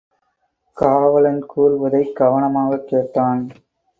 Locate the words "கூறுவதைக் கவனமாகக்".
1.45-2.87